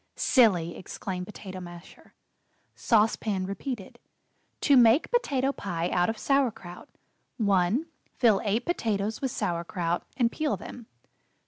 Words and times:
'""Silly!" 0.15 0.75
exclaimed 0.75 1.27
Potato 1.27 1.59
Masher. 1.59 2.15
Sauce 2.75 3.15
Pan 3.15 3.45
repeated: 3.45 3.99
"To 4.61 4.75
Make 4.75 5.11
Potato 5.11 5.51
Pie 5.51 5.91
Out 5.91 6.09
of 6.09 6.17
Sauer 6.17 6.49
kraut: 6.49 6.89
"1. 7.37 7.85
Fill 8.15 8.41
eight 8.43 8.65
potatoes 8.65 9.21
with 9.21 9.29
Sauer 9.29 9.63
kraut, 9.63 10.03
and 10.17 10.31
peel 10.31 10.57
them. 10.57 10.87